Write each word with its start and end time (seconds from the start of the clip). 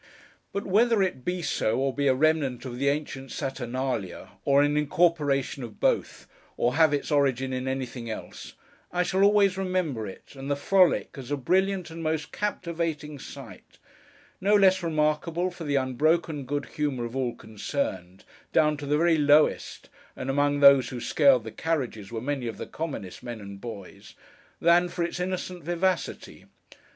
But 0.51 0.65
whether 0.65 1.03
it 1.03 1.23
be 1.23 1.43
so, 1.43 1.77
or 1.77 1.93
be 1.93 2.07
a 2.07 2.15
remnant 2.15 2.65
of 2.65 2.79
the 2.79 2.89
ancient 2.89 3.31
Saturnalia, 3.31 4.29
or 4.45 4.63
an 4.63 4.75
incorporation 4.75 5.61
of 5.63 5.79
both, 5.79 6.27
or 6.57 6.73
have 6.73 6.91
its 6.91 7.11
origin 7.11 7.53
in 7.53 7.67
anything 7.67 8.09
else, 8.09 8.53
I 8.91 9.03
shall 9.03 9.21
always 9.21 9.59
remember 9.59 10.07
it, 10.07 10.33
and 10.33 10.49
the 10.49 10.55
frolic, 10.55 11.09
as 11.19 11.29
a 11.29 11.37
brilliant 11.37 11.91
and 11.91 12.01
most 12.01 12.31
captivating 12.31 13.19
sight: 13.19 13.77
no 14.41 14.55
less 14.55 14.81
remarkable 14.81 15.51
for 15.51 15.65
the 15.65 15.75
unbroken 15.75 16.45
good 16.45 16.65
humour 16.65 17.05
of 17.05 17.15
all 17.15 17.35
concerned, 17.35 18.23
down 18.51 18.77
to 18.77 18.87
the 18.87 18.97
very 18.97 19.19
lowest 19.19 19.87
(and 20.15 20.31
among 20.31 20.61
those 20.61 20.89
who 20.89 20.99
scaled 20.99 21.43
the 21.43 21.51
carriages, 21.51 22.11
were 22.11 22.21
many 22.21 22.47
of 22.47 22.57
the 22.57 22.65
commonest 22.65 23.21
men 23.21 23.39
and 23.39 23.61
boys), 23.61 24.15
than 24.59 24.89
for 24.89 25.03
its 25.03 25.19
innocent 25.19 25.63
vivacity. 25.63 26.45